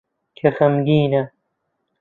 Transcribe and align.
کە 0.37 0.49
خەمگینە 0.57 1.23